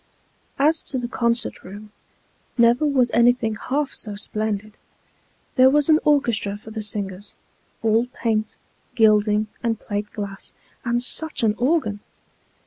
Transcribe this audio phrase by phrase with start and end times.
[0.57, 1.91] As to the concert room,
[2.57, 4.75] never was anything half so splendid.
[5.57, 7.35] There was an orchestra for the singers,
[7.83, 8.57] all paint,
[8.95, 10.53] gilding, and plate glass;
[10.83, 11.99] and such an organ